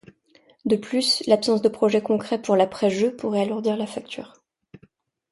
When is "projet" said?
1.69-2.01